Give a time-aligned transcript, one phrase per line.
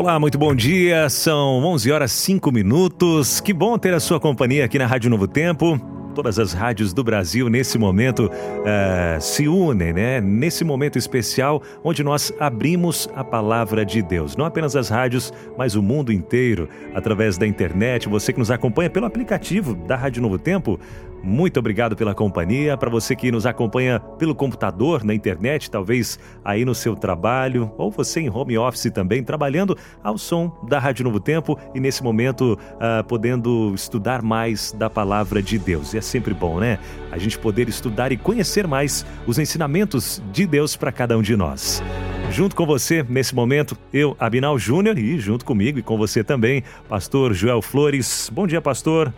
[0.00, 1.10] Olá, muito bom dia.
[1.10, 3.38] São 11 horas 5 minutos.
[3.38, 5.78] Que bom ter a sua companhia aqui na Rádio Novo Tempo.
[6.14, 10.18] Todas as rádios do Brasil nesse momento uh, se unem, né?
[10.18, 14.36] Nesse momento especial onde nós abrimos a palavra de Deus.
[14.38, 18.08] Não apenas as rádios, mas o mundo inteiro, através da internet.
[18.08, 20.80] Você que nos acompanha pelo aplicativo da Rádio Novo Tempo,
[21.22, 22.76] muito obrigado pela companhia.
[22.76, 27.90] Para você que nos acompanha pelo computador, na internet, talvez aí no seu trabalho, ou
[27.90, 32.58] você em home office também, trabalhando ao som da Rádio Novo Tempo e nesse momento
[32.74, 35.92] uh, podendo estudar mais da palavra de Deus.
[35.94, 36.78] E é sempre bom, né?
[37.10, 41.36] A gente poder estudar e conhecer mais os ensinamentos de Deus para cada um de
[41.36, 41.82] nós.
[42.30, 46.62] Junto com você, nesse momento, eu, Abinal Júnior, e junto comigo e com você também,
[46.88, 48.30] pastor Joel Flores.
[48.32, 49.12] Bom dia, pastor.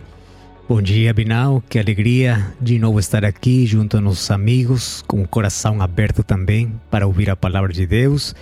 [0.73, 1.63] Bom dia, Binal.
[1.69, 6.73] Que alegria de novo estar aqui junto aos nossos amigos, com o coração aberto também
[6.91, 8.35] para ouvir a palavra de Deus.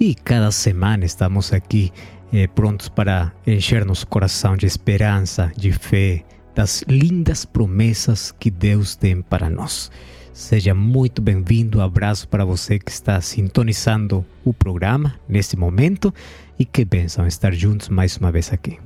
[0.00, 1.92] E cada semana estamos aqui
[2.32, 6.24] eh, prontos para encher nosso coração de esperança, de fé,
[6.54, 9.90] das lindas promessas que Deus tem para nós.
[10.32, 11.82] Seja muito bem-vindo.
[11.82, 16.14] Abraço para você que está sintonizando o programa nesse momento
[16.58, 18.78] e que bênção estar juntos mais uma vez aqui.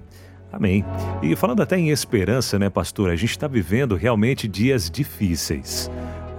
[0.53, 0.85] Amém.
[1.23, 3.11] E falando até em esperança, né, pastor?
[3.11, 5.91] A gente está vivendo realmente dias difíceis.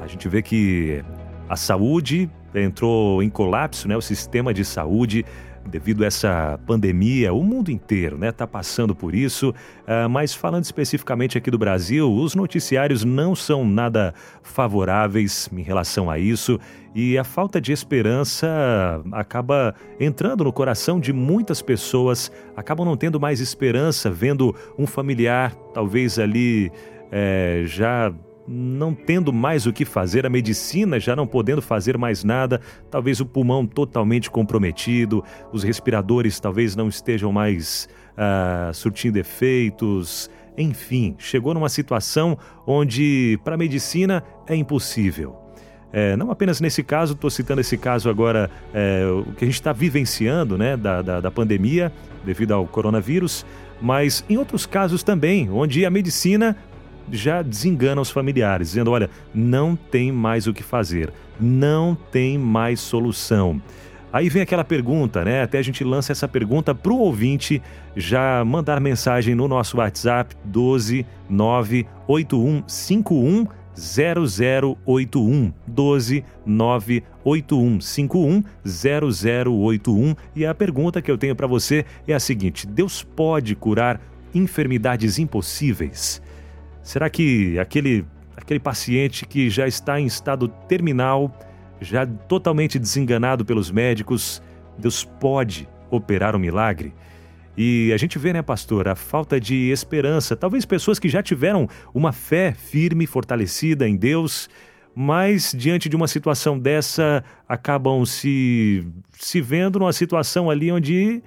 [0.02, 1.04] A gente vê que
[1.48, 3.96] a saúde entrou em colapso, né?
[3.96, 5.26] O sistema de saúde
[5.70, 9.50] devido a essa pandemia, o mundo inteiro está né, tá passando por isso.
[9.50, 14.14] Uh, mas falando especificamente aqui do Brasil, os noticiários não são nada
[14.44, 16.60] favoráveis em relação a isso
[16.94, 23.20] e a falta de esperança acaba entrando no coração de muitas pessoas, acabam não tendo
[23.20, 26.72] mais esperança, vendo um familiar talvez ali
[27.12, 28.12] é, já
[28.52, 33.20] não tendo mais o que fazer, a medicina já não podendo fazer mais nada, talvez
[33.20, 35.24] o pulmão totalmente comprometido,
[35.54, 37.88] os respiradores talvez não estejam mais
[38.18, 40.32] uh, surtindo efeitos.
[40.58, 45.38] Enfim, chegou numa situação onde para a medicina é impossível.
[45.92, 49.56] É, não apenas nesse caso, estou citando esse caso agora, é, o que a gente
[49.56, 51.92] está vivenciando né, da, da, da pandemia
[52.24, 53.46] devido ao coronavírus,
[53.82, 56.56] mas em outros casos também, onde a medicina
[57.12, 62.80] já desengana os familiares, dizendo: olha, não tem mais o que fazer, não tem mais
[62.80, 63.62] solução.
[64.12, 65.44] Aí vem aquela pergunta, né?
[65.44, 67.62] Até a gente lança essa pergunta para o ouvinte
[67.96, 73.46] já mandar mensagem no nosso WhatsApp 12 98151
[73.80, 82.66] 0081 12 98151 0081 e a pergunta que eu tenho para você é a seguinte:
[82.66, 84.02] Deus pode curar
[84.34, 86.22] enfermidades impossíveis?
[86.82, 91.34] Será que aquele, aquele paciente que já está em estado terminal,
[91.80, 94.42] já totalmente desenganado pelos médicos,
[94.78, 96.94] Deus pode operar um milagre?
[97.58, 100.36] E a gente vê, né, pastor, a falta de esperança.
[100.36, 104.50] Talvez pessoas que já tiveram uma fé firme, fortalecida em Deus,
[104.96, 111.22] mas diante de uma situação dessa acabam se, se vendo numa situação ali onde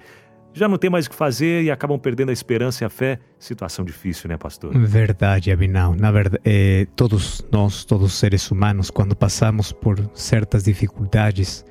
[0.53, 3.19] já não tem mais o que fazer e acabam perdendo a esperança e a fé.
[3.39, 4.77] Situação difícil, né, pastor?
[4.77, 5.95] Verdade, Abinal.
[5.95, 11.65] Na verdade, eh, todos nós, todos os seres humanos, quando passamos por certas dificuldades,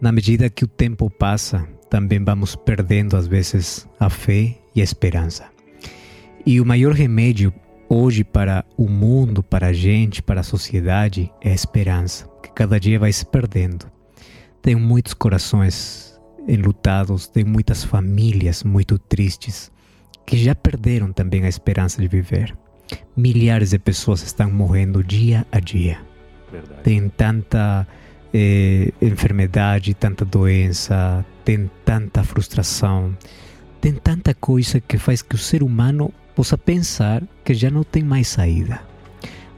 [0.00, 4.84] na medida que o tempo passa, também vamos perdendo às vezes a fé e a
[4.84, 5.48] esperança.
[6.44, 7.54] E o maior remédio
[7.88, 12.78] hoje para o mundo, para a gente, para a sociedade é a esperança, que cada
[12.78, 13.86] dia vai se perdendo.
[14.60, 16.15] Tem muitos corações
[16.46, 19.70] enlutados, tem muitas famílias muito tristes
[20.24, 22.56] que já perderam também a esperança de viver.
[23.16, 25.98] Milhares de pessoas estão morrendo dia a dia.
[26.50, 26.82] Verdade.
[26.82, 27.86] Tem tanta
[28.32, 33.16] eh, enfermidade, tanta doença, tem tanta frustração,
[33.80, 38.02] tem tanta coisa que faz que o ser humano possa pensar que já não tem
[38.02, 38.80] mais saída.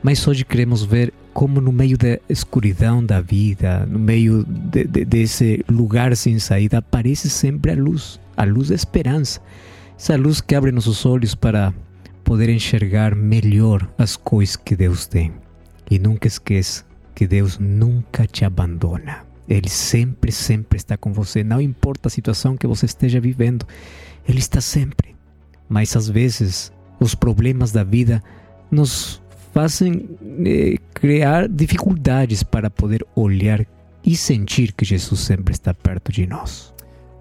[0.03, 5.05] Mas hoje queremos ver como no meio da escuridão da vida, no meio de, de,
[5.05, 9.41] desse lugar sem saída, aparece sempre a luz, a luz da esperança.
[9.99, 11.75] Essa luz que abre nossos olhos para
[12.25, 15.33] poder enxergar melhor as coisas que Deus tem.
[15.91, 16.85] E nunca esqueça
[17.15, 19.27] que Deus nunca te abandona.
[19.49, 21.43] Ele sempre, sempre está com você.
[21.43, 23.67] Não importa a situação que você esteja vivendo,
[24.29, 25.17] Ele está sempre.
[25.69, 28.23] Mas às vezes os problemas da vida
[28.71, 29.23] nos
[29.53, 30.09] fazem
[30.47, 33.65] eh, criar dificuldades para poder olhar
[34.05, 36.73] e sentir que Jesus sempre está perto de nós.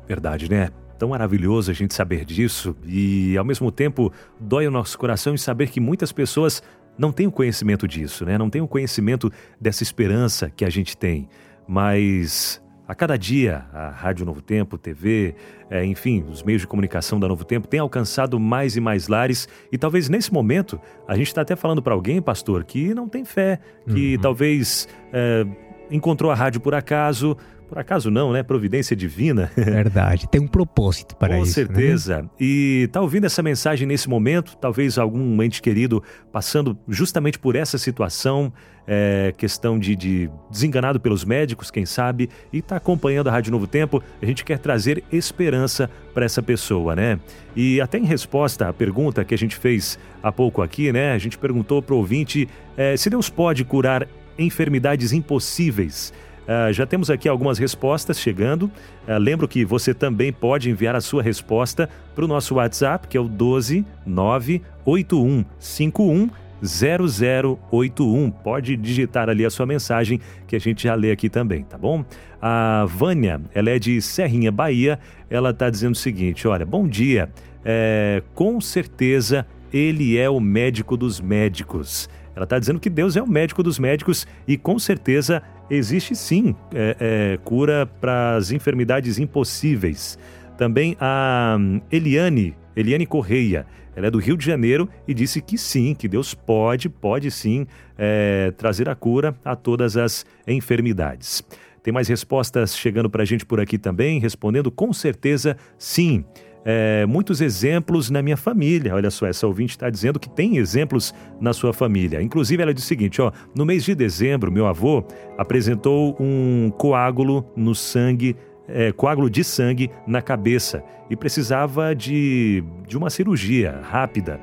[0.08, 0.70] Verdade, né?
[0.98, 5.38] Tão maravilhoso a gente saber disso e ao mesmo tempo dói o nosso coração em
[5.38, 6.64] saber que muitas pessoas
[6.98, 8.38] não têm o conhecimento disso, né?
[8.38, 9.32] Não têm o conhecimento
[9.62, 11.30] dessa esperança que a gente tem.
[11.68, 15.36] Mas a cada dia, a Rádio Novo Tempo, TV,
[15.70, 19.48] é, enfim, os meios de comunicação da Novo Tempo têm alcançado mais e mais lares.
[19.72, 23.26] E talvez nesse momento, a gente está até falando para alguém, pastor, que não tem
[23.26, 24.22] fé, que uhum.
[24.22, 25.46] talvez é,
[25.92, 27.36] encontrou a rádio por acaso,
[27.68, 28.44] por acaso não, né?
[28.44, 29.52] Providência divina.
[29.56, 31.54] Verdade, tem um propósito para Com isso.
[31.54, 31.68] Com né?
[31.68, 32.22] certeza.
[32.22, 32.30] Né?
[32.40, 37.78] E está ouvindo essa mensagem nesse momento, talvez algum ente querido passando justamente por essa
[37.78, 38.52] situação,
[38.88, 43.68] é, questão de, de, desenganado pelos médicos, quem sabe, e está acompanhando a Rádio Novo
[43.68, 47.20] Tempo, a gente quer trazer esperança para essa pessoa, né?
[47.56, 51.12] E até em resposta à pergunta que a gente fez há pouco aqui, né?
[51.12, 52.48] A gente perguntou para o ouvinte
[52.78, 54.08] é, se Deus pode curar
[54.40, 56.14] enfermidades impossíveis.
[56.48, 58.72] Uh, já temos aqui algumas respostas chegando.
[59.08, 63.18] Uh, lembro que você também pode enviar a sua resposta para o nosso WhatsApp, que
[63.18, 66.30] é o 12 98151
[66.64, 68.32] 0081.
[68.32, 72.04] Pode digitar ali a sua mensagem que a gente já lê aqui também, tá bom?
[72.42, 74.98] A Vânia, ela é de Serrinha, Bahia.
[75.30, 77.30] Ela está dizendo o seguinte: olha, bom dia.
[77.66, 82.10] É, com certeza ele é o médico dos médicos.
[82.36, 86.56] Ela está dizendo que Deus é o médico dos médicos e com certeza existe sim
[86.74, 90.18] é, é, cura para as enfermidades impossíveis.
[90.58, 93.66] Também a hum, Eliane, Eliane Correia,
[93.96, 97.66] ela é do Rio de Janeiro e disse que sim, que Deus pode, pode sim
[97.98, 101.44] é, trazer a cura a todas as enfermidades.
[101.82, 106.26] Tem mais respostas chegando para a gente por aqui também, respondendo com certeza sim
[106.70, 108.94] é, muitos exemplos na minha família.
[108.94, 112.22] Olha só, essa ouvinte está dizendo que tem exemplos na sua família.
[112.22, 115.02] Inclusive, ela diz o seguinte: ó, no mês de dezembro, meu avô
[115.38, 118.36] apresentou um coágulo no sangue,
[118.68, 124.38] é, coágulo de sangue na cabeça e precisava de, de uma cirurgia rápida.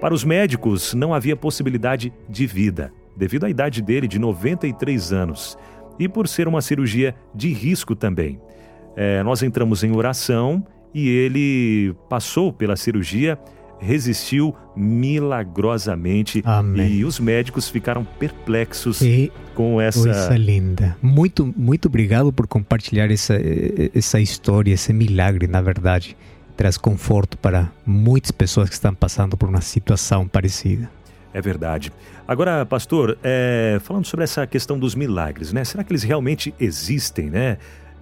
[0.00, 5.58] Para os médicos, não havia possibilidade de vida, devido à idade dele de 93 anos
[5.98, 8.40] e por ser uma cirurgia de risco também.
[8.96, 10.64] É, nós entramos em oração
[10.94, 13.38] e ele passou pela cirurgia,
[13.80, 16.92] resistiu milagrosamente Amém.
[16.92, 20.96] e os médicos ficaram perplexos e com essa coisa linda.
[21.00, 23.34] Muito muito obrigado por compartilhar essa
[23.94, 26.16] essa história, esse milagre, na verdade,
[26.56, 30.90] traz conforto para muitas pessoas que estão passando por uma situação parecida.
[31.32, 31.92] É verdade.
[32.26, 35.64] Agora, pastor, é, falando sobre essa questão dos milagres, né?
[35.64, 37.56] Será que eles realmente existem, né?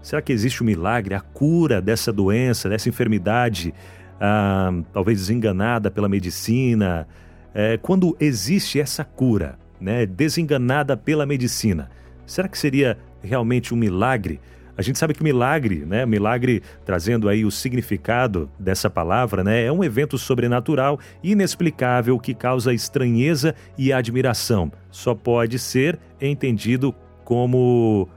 [0.09, 3.75] Será que existe um milagre, a cura dessa doença, dessa enfermidade,
[4.19, 7.07] ah, talvez desenganada pela medicina?
[7.53, 11.91] É, quando existe essa cura, né, desenganada pela medicina,
[12.25, 14.41] será que seria realmente um milagre?
[14.79, 19.71] A gente sabe que milagre, né, milagre trazendo aí o significado dessa palavra, né, é
[19.71, 24.73] um evento sobrenatural inexplicável que causa estranheza e admiração.
[24.91, 26.95] Só pode ser entendido
[27.27, 28.09] como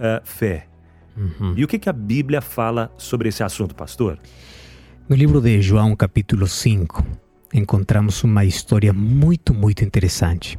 [0.00, 0.68] uh, fé,
[1.16, 1.54] Uhum.
[1.56, 4.18] E o que, que a Bíblia fala sobre esse assunto, pastor?
[5.08, 7.04] No livro de João, capítulo 5,
[7.52, 10.58] encontramos uma história muito, muito interessante.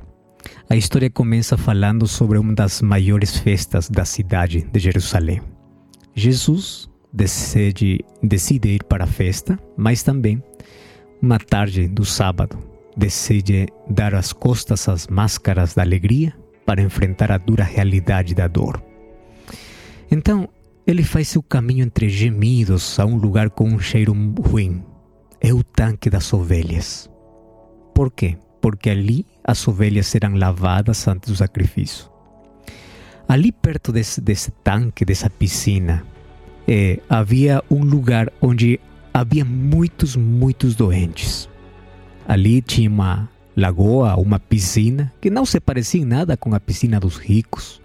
[0.69, 5.41] A história começa falando sobre uma das maiores festas da cidade de Jerusalém.
[6.13, 10.41] Jesus decide, decide ir para a festa, mas também,
[11.21, 12.57] uma tarde do sábado,
[12.95, 16.33] decide dar as costas às máscaras da alegria
[16.65, 18.81] para enfrentar a dura realidade da dor.
[20.09, 20.47] Então,
[20.85, 24.83] ele faz seu caminho entre gemidos a um lugar com um cheiro ruim.
[25.41, 27.09] É o tanque das ovelhas.
[27.93, 28.37] Por quê?
[28.61, 32.09] Porque ali as ovelhas serão lavadas antes do sacrifício.
[33.27, 36.05] Ali perto desse, desse tanque, dessa piscina,
[36.67, 38.79] é, havia um lugar onde
[39.13, 41.49] havia muitos, muitos doentes.
[42.27, 46.99] Ali tinha uma lagoa, uma piscina, que não se parecia em nada com a piscina
[46.99, 47.81] dos ricos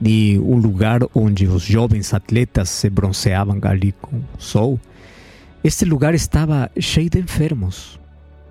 [0.00, 4.78] de um lugar onde os jovens atletas se bronzeavam ali com o sol,
[5.62, 7.98] este lugar estava cheio de enfermos.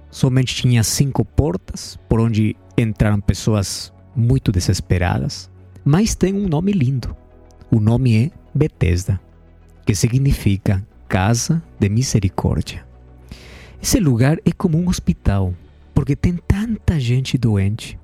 [0.09, 5.49] Somente tinha cinco portas por onde entraram pessoas muito desesperadas,
[5.83, 7.15] mas tem um nome lindo.
[7.69, 9.19] O nome é Betesda,
[9.85, 12.85] que significa Casa de Misericórdia.
[13.81, 15.53] Esse lugar é como um hospital,
[15.93, 17.99] porque tem tanta gente doente.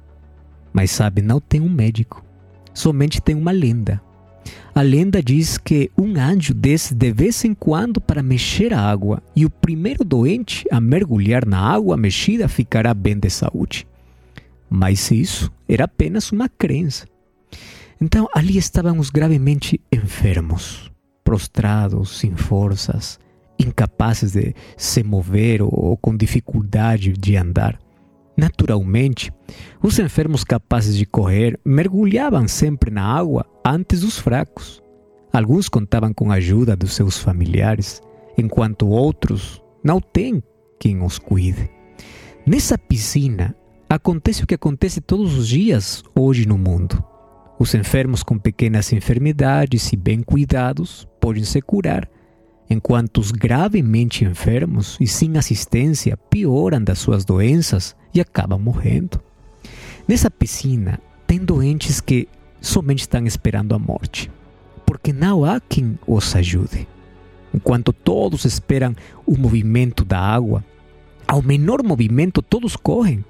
[0.74, 2.24] Mas sabe, não tem um médico
[2.80, 4.02] somente tem uma lenda
[4.74, 9.22] A lenda diz que um anjo desce de vez em quando para mexer a água
[9.36, 13.86] e o primeiro doente a mergulhar na água mexida ficará bem de saúde.
[14.70, 17.06] Mas isso era apenas uma crença.
[18.00, 20.90] Então ali estávamos gravemente enfermos,
[21.24, 23.20] prostrados, sem forças,
[23.60, 27.78] incapazes de se mover ou com dificuldade de andar.
[28.40, 29.34] Naturalmente,
[29.84, 34.82] os enfermos capazes de correr mergulhavam sempre na água antes dos fracos.
[35.34, 38.02] Alguns contavam com a ajuda dos seus familiares,
[38.38, 40.42] enquanto outros não têm
[40.80, 41.70] quem os cuide.
[42.48, 43.54] Nessa piscina
[43.90, 47.04] acontece o que acontece todos os dias hoje no mundo.
[47.60, 52.10] Os enfermos com pequenas enfermidades e bem cuidados podem se curar,
[52.70, 59.20] enquanto os gravemente enfermos e sem assistência pioram das suas doenças e acabam morrendo.
[60.08, 62.28] Nessa piscina, tem doentes que
[62.62, 64.32] somente estão esperando a morte,
[64.86, 66.88] porque não há quem os ajude.
[67.54, 68.96] Enquanto todos esperam
[69.26, 70.64] o movimento da água,
[71.28, 73.24] ao menor movimento todos correm,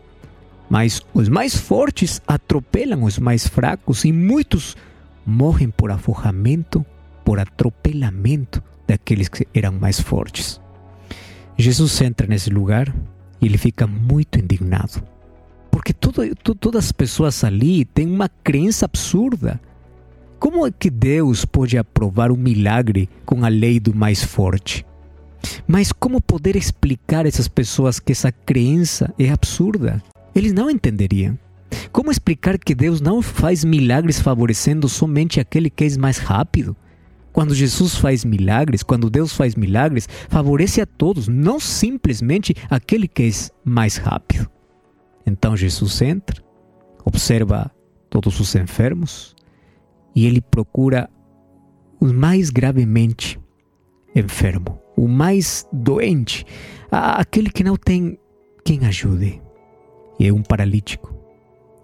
[0.69, 4.75] mas os mais fortes atropelam os mais fracos e muitos
[5.25, 6.85] morrem por afogamento,
[7.23, 10.59] por atropelamento daqueles que eram mais fortes.
[11.57, 12.93] Jesus entra nesse lugar
[13.39, 15.03] e ele fica muito indignado.
[15.71, 19.61] Porque todas as pessoas ali têm uma crença absurda.
[20.39, 24.85] Como é que Deus pode aprovar um milagre com a lei do mais forte?
[25.67, 30.01] Mas como poder explicar a essas pessoas que essa crença é absurda?
[30.33, 31.37] Eles não entenderiam.
[31.91, 36.75] Como explicar que Deus não faz milagres favorecendo somente aquele que é mais rápido?
[37.39, 43.23] Quando Jesus faz milagres, quando Deus faz milagres, favorece a todos, não simplesmente aquele que
[43.23, 43.29] é
[43.63, 44.45] mais rápido.
[45.25, 46.43] Então Jesus entra,
[47.05, 47.71] observa
[48.09, 49.37] todos os enfermos
[50.13, 51.09] e ele procura
[51.97, 53.39] o mais gravemente
[54.13, 56.45] enfermo, o mais doente,
[56.91, 58.19] aquele que não tem
[58.65, 59.41] quem ajude.
[60.19, 61.15] E é um paralítico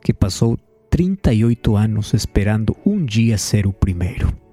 [0.04, 0.58] que passou
[0.90, 4.45] 38 anos esperando um dia ser o primeiro.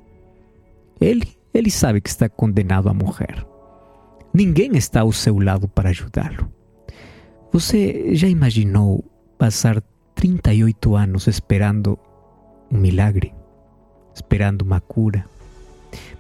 [1.02, 3.44] Ele, ele sabe que está condenado a morrer.
[4.32, 6.50] Ninguém está ao seu lado para ajudá-lo.
[7.52, 9.04] Você já imaginou
[9.37, 9.82] passar
[10.14, 11.99] 38 anos esperando
[12.71, 13.35] um milagre,
[14.14, 15.26] esperando uma cura?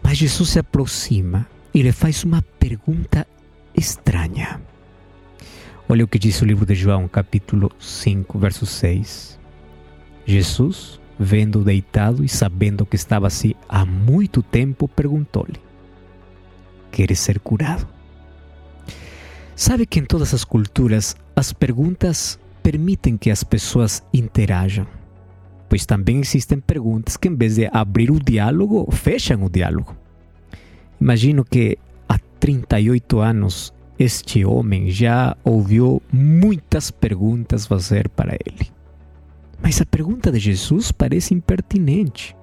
[0.02, 3.26] Mas Jesus se aproxima e lhe faz uma pergunta
[3.74, 4.60] estranha.
[5.88, 9.38] Olha o que diz o livro de João, capítulo 5, verso 6.
[10.26, 15.60] Jesus vendo-o deitado e sabendo que estava assim há muito tempo, perguntou-lhe:
[16.90, 17.86] Queres ser curado?
[19.54, 24.86] Sabe que em todas as culturas as perguntas permitem que as pessoas interajam,
[25.68, 29.96] pois também existem perguntas que, em vez de abrir o diálogo, fecham o diálogo.
[31.00, 31.78] Imagino que
[32.08, 38.70] há 38 anos este homem já ouviu muitas perguntas fazer para ele.
[39.62, 42.36] Mas a pergunta de Jesus parece impertinente.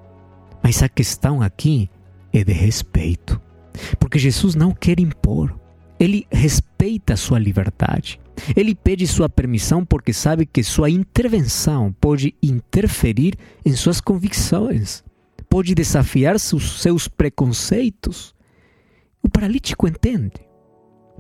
[0.64, 1.90] Mas a questão aqui
[2.32, 3.42] é de respeito.
[4.00, 5.58] Porque Jesus não quer impor.
[6.00, 8.20] Ele respeita a sua liberdade.
[8.56, 13.36] Ele pede sua permissão porque sabe que sua intervenção pode interferir
[13.66, 15.04] em suas convicções,
[15.50, 18.34] pode desafiar seus preconceitos.
[19.22, 20.40] O paralítico entende,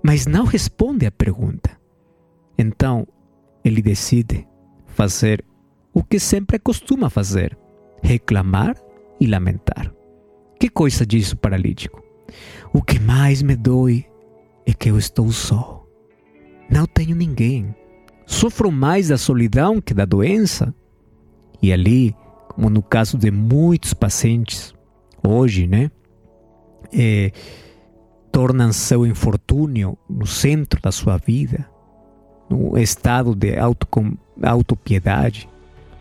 [0.01, 1.77] mas não responde à pergunta.
[2.57, 3.05] Então,
[3.65, 4.47] ele decide
[4.87, 5.43] fazer
[5.93, 7.58] o que sempre costuma fazer:
[8.01, 8.75] reclamar
[9.19, 9.93] e lamentar.
[10.60, 12.03] Que coisa diz o paralítico?
[12.74, 14.05] O que mais me dói
[14.65, 15.86] é que eu estou só.
[16.69, 17.74] Não tenho ninguém.
[18.25, 20.74] Sofro mais da solidão que da doença.
[21.62, 22.15] E ali,
[22.50, 24.74] como no caso de muitos pacientes,
[25.25, 25.89] hoje, né?
[26.93, 27.31] É,
[28.31, 31.69] tornam seu infortúnio no centro da sua vida,
[32.50, 33.55] no estado de
[34.41, 35.50] autopiedade,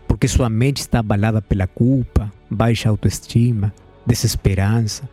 [0.09, 3.71] porque sua mente está abalada pela culpa, baixa autoestima,
[4.05, 5.07] desesperança.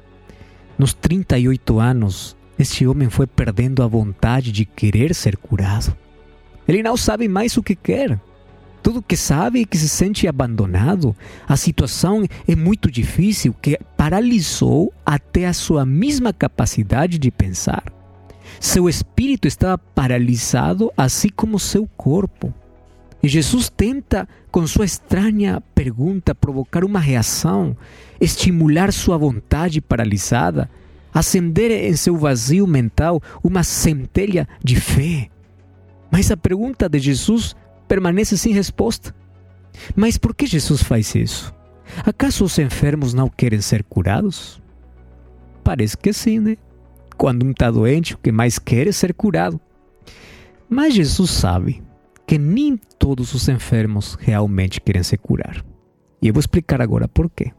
[0.79, 5.95] Nos 38 anos, este homem foi perdendo a vontade de querer ser curado.
[6.67, 8.19] Ele não sabe mais o que quer.
[8.83, 11.15] Tudo que sabe é que se sente abandonado.
[11.47, 17.85] A situação é muito difícil, que paralisou até a sua mesma capacidade de pensar.
[18.59, 22.53] Seu espírito estava paralisado, assim como seu corpo.
[23.23, 27.77] E Jesus tenta, com sua estranha pergunta, provocar uma reação,
[28.21, 30.71] estimular sua vontade paralisada,
[31.13, 35.29] acender em seu vazio mental uma centelha de fé.
[36.11, 37.57] Mas a pergunta de Jesus
[37.89, 39.15] permanece sem resposta.
[39.95, 41.55] Mas por que Jesus faz isso?
[42.05, 44.61] Acaso os enfermos não querem ser curados?
[45.65, 46.57] Parece que sim, né?
[47.17, 49.61] Quando um está doente, o que mais quer é ser curado.
[50.69, 51.86] Mas Jesus sabe
[52.27, 55.65] que nem todos os enfermos realmente querem se curar.
[56.21, 57.53] E eu vou explicar agora por quê.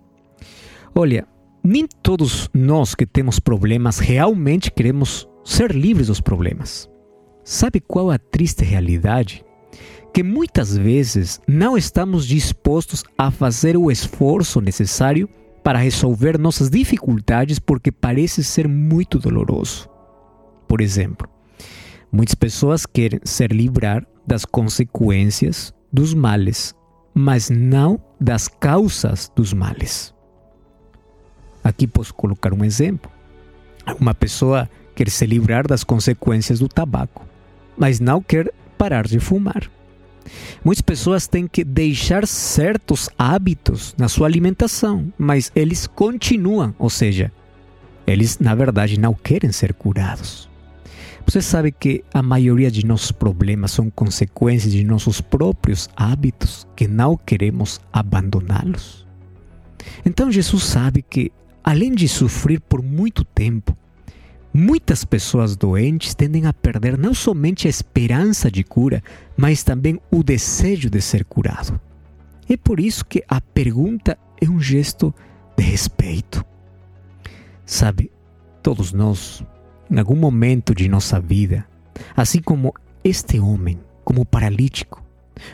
[0.93, 1.25] Olha,
[1.63, 6.89] nem todos nós que temos problemas realmente queremos ser livres dos problemas.
[7.43, 9.45] Sabe qual a triste realidade?
[10.13, 15.29] Que muitas vezes não estamos dispostos a fazer o esforço necessário
[15.63, 19.89] para resolver nossas dificuldades porque parece ser muito doloroso.
[20.67, 21.29] Por exemplo,
[22.17, 26.73] muitas pessoas querem ser livrar das consequências dos males,
[27.13, 30.11] mas não das causas dos males.
[31.63, 33.11] Aqui posso colocar um exemplo.
[33.99, 37.23] Uma pessoa quer se livrar das consequências do tabaco,
[37.77, 39.69] mas não quer parar de fumar.
[40.65, 47.31] Muitas pessoas têm que deixar certos hábitos na sua alimentação, mas eles continuam, ou seja,
[48.07, 50.49] eles na verdade não querem ser curados.
[51.29, 56.87] Você sabe que a maioria de nossos problemas são consequências de nossos próprios hábitos que
[56.87, 59.05] não queremos abandoná-los.
[60.05, 61.29] Então Jesus sabe que,
[61.61, 63.77] além de sofrer por muito tempo,
[64.53, 69.03] muitas pessoas doentes tendem a perder não somente a esperança de cura,
[69.35, 71.77] mas também o desejo de ser curado.
[72.49, 75.13] É por isso que a pergunta é um gesto
[75.57, 76.41] de respeito.
[77.65, 78.09] Sabe,
[78.63, 79.43] todos nós
[79.89, 81.67] em algum momento de nossa vida,
[82.15, 85.03] assim como este homem, como paralítico,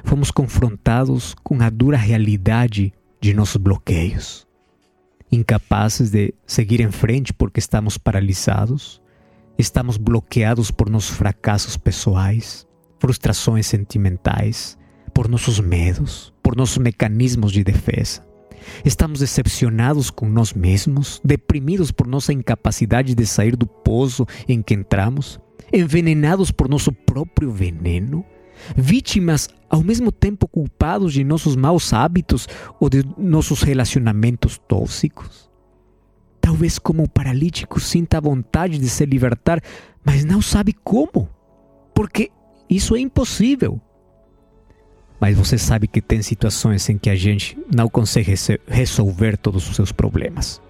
[0.04, 4.48] fomos confrontados com a dura realidade de nossos bloqueios.
[5.32, 9.02] Incapazes de seguir em frente porque estamos paralisados,
[9.58, 12.68] estamos bloqueados por nossos fracassos pessoais,
[13.00, 14.78] frustrações sentimentais,
[15.14, 18.26] por nossos medos, por nossos mecanismos de defesa.
[18.84, 24.74] Estamos decepcionados com nós mesmos, deprimidos por nossa incapacidade de sair do poço em que
[24.74, 25.40] entramos,
[25.72, 28.26] envenenados por nosso próprio veneno,
[28.76, 32.48] vítimas ao mesmo tempo culpados de nossos maus hábitos
[32.80, 35.50] ou de nossos relacionamentos tóxicos.
[36.40, 39.62] Talvez como paralítico sinta a vontade de se libertar,
[40.04, 41.30] mas não sabe como,
[41.96, 42.32] porque
[42.70, 43.82] isso é impossível.
[45.24, 48.34] Mas você sabe que tem situações em que a gente não consegue
[48.68, 50.62] resolver todos os seus problemas.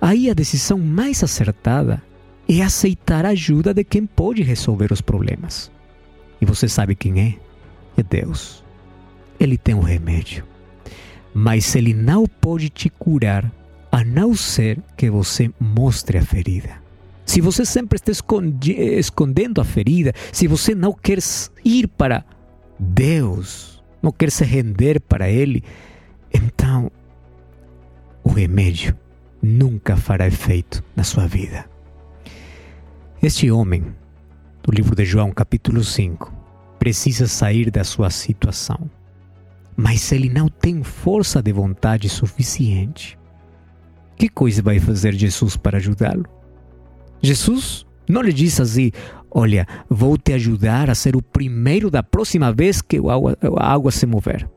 [0.00, 2.02] Aí a decisão mais acertada
[2.48, 5.70] é aceitar a ajuda de quem pode resolver os problemas.
[6.40, 7.34] E você sabe quem é?
[7.96, 8.64] É Deus.
[9.38, 10.44] Ele tem um remédio.
[11.32, 13.48] Mas ele não pode te curar
[13.92, 16.82] a não ser que você mostre a ferida.
[17.24, 18.10] Se você sempre está
[18.98, 21.20] escondendo a ferida, se você não quer
[21.64, 22.24] ir para
[22.78, 25.62] Deus, não quer se render para Ele,
[26.32, 26.90] então
[28.24, 28.96] o remédio
[29.42, 31.68] nunca fará efeito na sua vida.
[33.22, 33.84] Este homem,
[34.62, 36.32] do livro de João, capítulo 5,
[36.78, 38.90] precisa sair da sua situação,
[39.76, 43.18] mas ele não tem força de vontade suficiente.
[44.16, 46.26] Que coisa vai fazer Jesus para ajudá-lo?
[47.20, 48.90] Jesus não lhe disse assim:
[49.34, 54.04] Olha, vou te ajudar a ser o primeiro da próxima vez que a água, se
[54.04, 54.48] mover.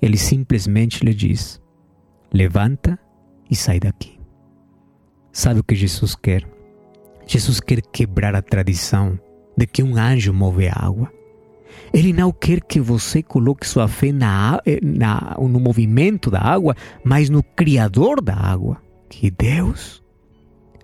[0.00, 1.60] Ele simplesmente lhe diz:
[2.32, 2.96] Levanta
[3.50, 4.20] e sai daqui.
[5.32, 6.48] Sabe o que Jesus quer?
[7.26, 9.18] Jesus quer quebrar a tradição
[9.56, 11.10] de que um anjo move a água.
[11.92, 17.28] Ele não quer que você coloque sua fé na, na, no movimento da água, mas
[17.28, 20.00] no Criador da água, que é Deus.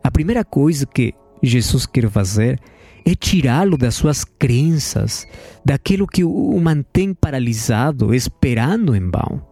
[0.03, 2.80] A primeira coisa que Jesus quer fazer é
[3.17, 5.27] tirá-lo das suas crenças,
[5.65, 9.43] daquilo que o mantém paralisado, esperando em vão,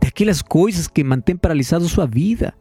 [0.00, 2.54] daquelas coisas que mantêm paralisado sua vida.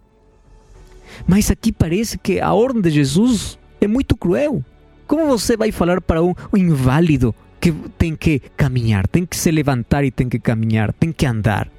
[1.27, 4.63] Mas aqui parece que a ordem de Jesus é muito cruel.
[5.07, 9.51] Como você vai falar para um, um inválido que tem que caminhar, tem que se
[9.51, 11.69] levantar e tem que caminhar, tem que andar?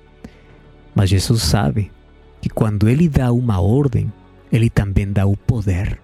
[0.95, 1.91] Mas Jesus sabe
[2.41, 4.13] que quando ele dá uma ordem,
[4.53, 6.01] ele também dá o poder.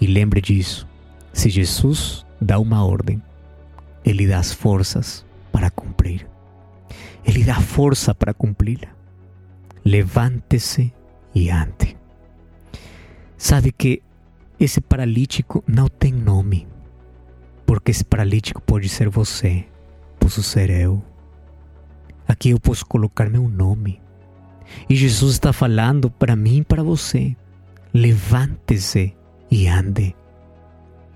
[0.00, 0.89] E lembre disso.
[1.32, 3.22] Se Jesus dá uma ordem,
[4.04, 6.26] ele dá as forças para cumprir.
[7.24, 8.88] Ele dá força para cumpri-la.
[9.84, 10.92] Levante-se
[11.34, 11.96] e ande.
[13.36, 14.02] Sabe que
[14.58, 16.66] esse paralítico não tem nome,
[17.64, 19.66] porque esse paralítico pode ser você,
[20.18, 21.02] posso ser eu.
[22.28, 24.00] Aqui eu posso colocar meu nome.
[24.88, 27.34] E Jesus está falando para mim e para você:
[27.92, 29.16] levante-se
[29.50, 30.14] e ande.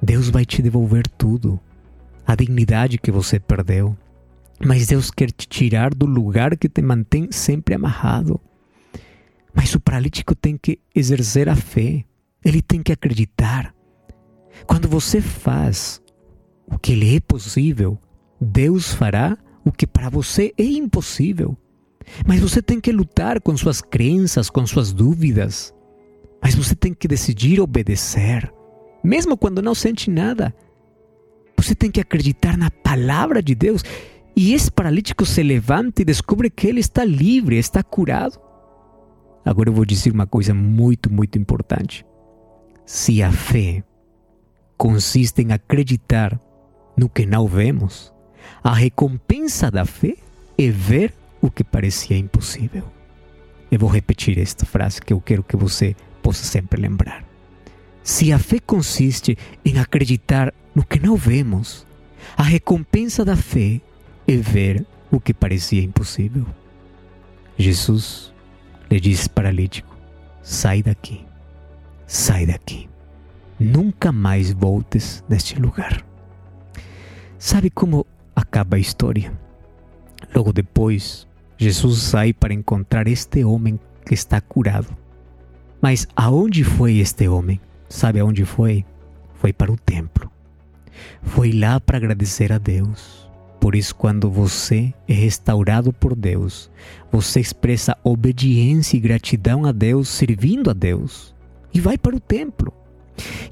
[0.04, 1.58] Deus vai te devolver tudo,
[2.26, 3.96] a dignidade que você perdeu.
[4.62, 8.38] Mas Deus quer te tirar do lugar que te mantém sempre amarrado.
[9.54, 12.04] Mas o paralítico tem que exercer a fé,
[12.44, 13.74] ele tem que acreditar.
[14.66, 16.02] Quando você faz
[16.66, 17.98] o que lhe é possível,
[18.38, 21.56] Deus fará o que para você é impossível.
[22.26, 25.72] Mas você tem que lutar com suas crenças, com suas dúvidas.
[26.42, 28.52] Mas você tem que decidir obedecer,
[29.04, 30.54] mesmo quando não sente nada.
[31.58, 33.82] Você tem que acreditar na palavra de Deus.
[34.34, 38.40] E esse paralítico se levanta e descobre que ele está livre, está curado.
[39.44, 42.04] Agora eu vou dizer uma coisa muito, muito importante.
[42.86, 43.84] Se a fé
[44.76, 46.40] consiste em acreditar
[46.96, 48.12] no que não vemos,
[48.62, 50.16] a recompensa da fé
[50.58, 52.84] é ver o que parecia impossível.
[53.70, 57.33] Eu vou repetir esta frase que eu quero que você possa sempre lembrar.
[58.04, 61.86] Se a fé consiste em acreditar no que não vemos,
[62.36, 63.80] a recompensa da fé
[64.28, 66.46] é ver o que parecia impossível.
[67.56, 68.30] Jesus
[68.90, 69.96] lhe disse paralítico:
[70.42, 71.24] sai daqui,
[72.06, 72.90] sai daqui,
[73.58, 76.04] nunca mais voltes neste lugar.
[77.38, 79.32] Sabe como acaba a história?
[80.34, 84.94] Logo depois, Jesus sai para encontrar este homem que está curado.
[85.80, 87.58] Mas aonde foi este homem?
[87.94, 88.84] Sabe aonde foi?
[89.34, 90.28] Foi para o templo.
[91.22, 93.30] Foi lá para agradecer a Deus.
[93.60, 96.68] Por isso, quando você é restaurado por Deus,
[97.12, 101.36] você expressa obediência e gratidão a Deus, servindo a Deus,
[101.72, 102.72] e vai para o templo.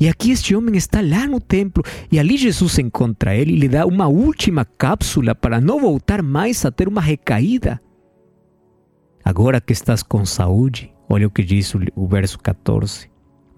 [0.00, 3.68] E aqui este homem está lá no templo e ali Jesus encontra ele e lhe
[3.68, 7.80] dá uma última cápsula para não voltar mais a ter uma recaída.
[9.24, 13.11] Agora que estás com saúde, olha o que diz o verso 14.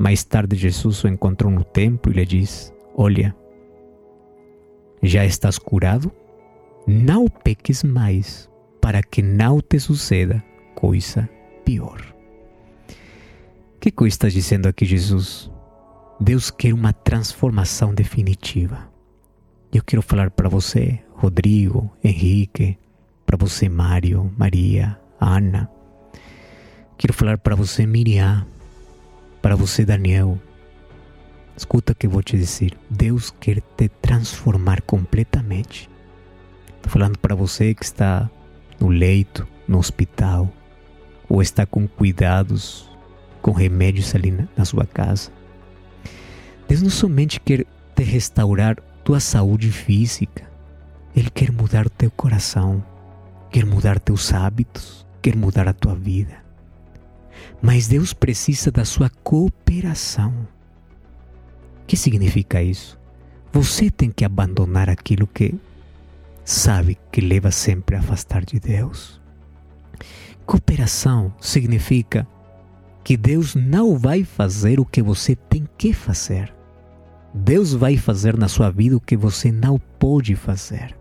[0.04, 3.34] Mais tarde Jesus o encontrou no templo e lhe diz: Olha,
[5.02, 6.12] já estás curado?
[6.86, 8.50] Não peques mais,
[8.82, 11.26] para que não te suceda coisa
[11.64, 12.02] pior.
[13.80, 15.50] Que coisa está dizendo aqui Jesus?
[16.20, 18.86] Deus quer uma transformação definitiva.
[19.72, 22.76] Eu quero falar para você, Rodrigo, Henrique,
[23.24, 25.66] para você, Mário, Maria, Ana.
[26.98, 28.46] Quero falar para você, Miriam,
[29.44, 30.40] para você, Daniel,
[31.54, 32.72] Escuta o que vou te dizer.
[32.88, 35.90] Deus quer te transformar completamente.
[36.76, 38.30] Estou falando para você que está
[38.80, 40.50] no leito, no hospital,
[41.28, 42.90] ou está com cuidados,
[43.42, 45.30] com remédios ali na, na sua casa.
[46.66, 50.50] Deus não somente quer te restaurar tua saúde física,
[51.14, 52.82] Ele quer mudar teu coração,
[53.50, 56.43] quer mudar teus hábitos, quer mudar a tua vida.
[57.60, 60.32] Mas Deus precisa da sua cooperação.
[61.82, 62.98] O que significa isso?
[63.52, 65.54] Você tem que abandonar aquilo que
[66.44, 69.20] sabe que leva sempre a afastar de Deus.
[70.44, 72.26] Cooperação significa
[73.02, 76.54] que Deus não vai fazer o que você tem que fazer.
[77.32, 80.96] Deus vai fazer na sua vida o que você não pode fazer.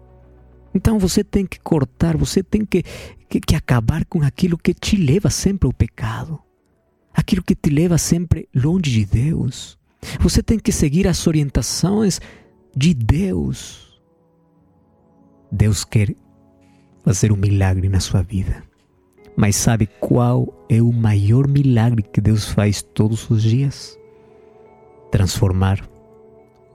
[0.74, 2.84] Então você tem que cortar, você tem que,
[3.30, 6.40] que, que, acabar com aquilo que te leva sempre ao pecado,
[7.14, 9.78] aquilo que te leva sempre longe de Deus.
[10.20, 12.20] Você tem que seguir as orientações
[12.76, 14.02] de Deus.
[15.52, 16.16] Deus quer
[17.04, 18.64] fazer um milagre na sua vida.
[19.36, 23.98] Mas sabe qual é o maior milagre que Deus faz todos os dias?
[25.12, 25.88] Transformar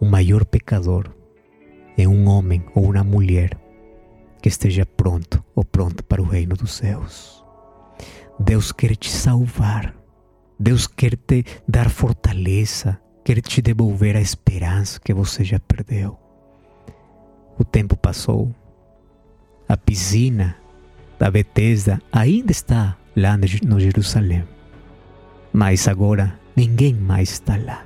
[0.01, 1.11] o maior pecador
[1.97, 3.59] em um homem ou uma mulher
[4.41, 7.45] que esteja pronto ou pronto para o reino dos céus.
[8.39, 9.95] Deus quer te salvar.
[10.59, 16.19] Deus quer te dar fortaleza quer te devolver a esperança que você já perdeu.
[17.59, 18.55] O tempo passou.
[19.69, 20.57] A piscina
[21.19, 24.49] da Bethesda ainda está lá no Jerusalém.
[25.53, 27.85] Mas agora ninguém mais está lá.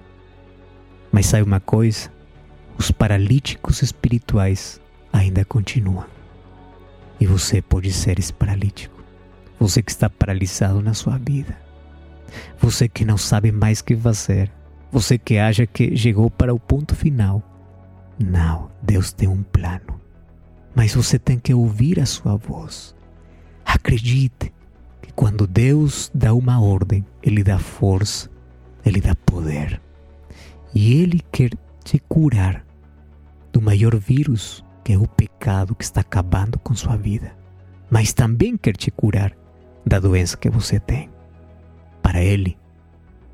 [1.10, 2.08] Mas sabe uma coisa?
[2.78, 4.80] Os paralíticos espirituais
[5.12, 6.06] ainda continuam.
[7.22, 9.02] E você pode ser esse paralítico.
[9.60, 11.56] Você que está paralisado na sua vida.
[12.58, 14.50] Você que não sabe mais o que fazer
[14.92, 17.42] você que acha que chegou para o ponto final.
[18.18, 19.98] Não, Deus tem um plano.
[20.74, 22.94] Mas você tem que ouvir a sua voz.
[23.64, 24.52] Acredite
[25.00, 28.30] que quando Deus dá uma ordem, Ele dá força,
[28.84, 29.80] Ele dá poder.
[30.74, 32.62] E Ele quer te curar
[33.50, 37.36] do maior vírus, que é o pecado que está acabando com sua vida.
[37.90, 39.32] Mas também quer te curar
[39.86, 41.10] da doença que você tem.
[42.00, 42.56] Para Ele,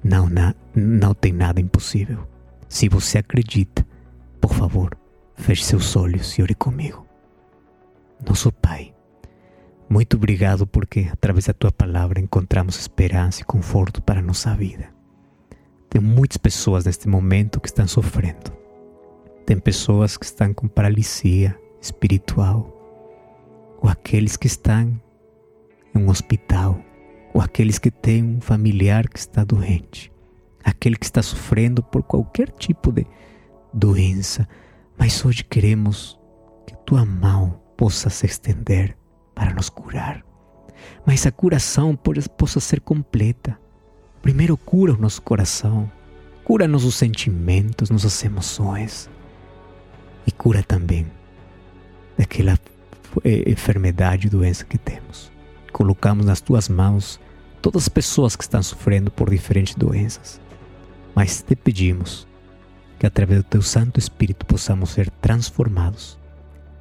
[0.03, 2.27] não, não, não tem nada impossível.
[2.69, 3.87] Se você acredita,
[4.41, 4.97] por favor,
[5.35, 7.07] feche seus olhos e ore comigo.
[8.27, 8.95] Nosso Pai,
[9.89, 14.91] Muito obrigado porque através da tua palavra encontramos esperança e conforto para a nossa vida.
[15.89, 18.58] Tem muitas pessoas neste momento que estão sofrendo.
[19.49, 22.71] Tem pessoas que estão com paralisia espiritual,
[23.81, 25.01] ou aqueles que estão
[25.95, 26.79] em um hospital,
[27.33, 30.13] ou aqueles que têm um familiar que está doente,
[30.63, 33.07] aquele que está sofrendo por qualquer tipo de
[33.73, 34.47] doença.
[34.99, 36.21] Mas hoje queremos
[36.67, 38.99] que tua mão possa se estender
[39.35, 40.23] para nos curar.
[41.07, 41.99] Mas a curação
[42.37, 43.59] possa ser completa.
[44.21, 45.91] Primeiro cura o nosso coração,
[46.45, 49.09] cura nossos sentimentos, nossas emoções
[50.29, 51.07] e cura também
[52.17, 52.59] daquela
[53.25, 55.33] eh, enfermidade, doença que temos.
[55.73, 57.19] Colocamos nas tuas mãos
[57.63, 60.39] todas as pessoas que estão sofrendo por diferentes doenças,
[61.15, 62.29] mas te pedimos
[62.99, 66.19] que através do teu Santo Espírito possamos ser transformados.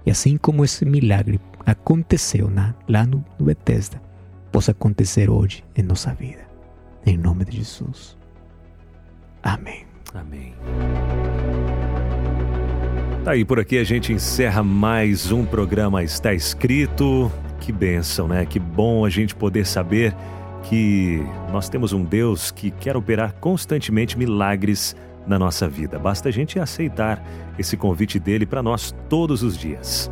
[0.06, 4.02] E assim como esse milagre aconteceu na, lá no, no Bethesda,
[4.52, 6.46] possa acontecer hoje em nossa vida.
[7.06, 8.18] Em nome de Jesus.
[9.42, 9.86] Amém.
[10.14, 10.54] Amém.
[13.28, 17.30] Tá aí, por aqui a gente encerra mais um programa Está Escrito.
[17.60, 18.46] Que bênção, né?
[18.46, 20.16] Que bom a gente poder saber
[20.63, 24.96] que nós temos um Deus que quer operar constantemente milagres
[25.28, 26.00] na nossa vida.
[26.00, 27.22] Basta a gente aceitar
[27.60, 30.10] esse convite dele para nós todos os dias.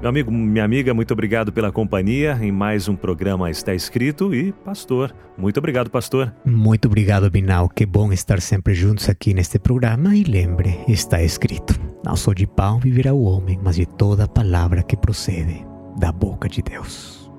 [0.00, 4.52] Meu amigo, minha amiga, muito obrigado pela companhia em mais um programa Está Escrito e
[4.52, 5.14] Pastor.
[5.38, 6.34] Muito obrigado, Pastor.
[6.44, 7.68] Muito obrigado, Binal.
[7.68, 12.46] Que bom estar sempre juntos aqui neste programa e lembre, está escrito: Não só de
[12.46, 15.66] pão viverá o homem, mas de toda palavra que procede
[15.98, 17.30] da boca de Deus.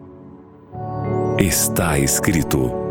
[1.37, 2.86] Está escrito.